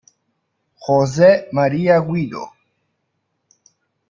José 0.77 1.47
María 1.53 1.99
Guido 2.01 2.49